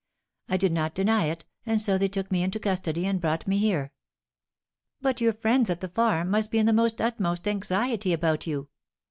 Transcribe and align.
I 0.49 0.57
did 0.57 0.71
not 0.71 0.95
deny 0.95 1.25
it, 1.25 1.45
and 1.63 1.79
so 1.79 1.99
they 1.99 2.07
took 2.07 2.31
me 2.31 2.41
into 2.41 2.57
custody 2.59 3.05
and 3.05 3.21
brought 3.21 3.47
me 3.47 3.59
here." 3.59 3.93
"But 4.99 5.21
your 5.21 5.33
friends 5.33 5.69
at 5.69 5.79
the 5.79 5.89
farm 5.89 6.31
must 6.31 6.49
be 6.49 6.57
in 6.57 6.65
the 6.65 6.95
utmost 6.99 7.47
anxiety 7.47 8.11
about 8.11 8.47
you!" 8.47 8.69